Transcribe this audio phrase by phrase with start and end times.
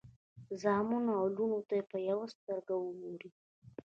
[0.61, 3.29] زامنو او لوڼو ته په یوه سترګه وګورئ.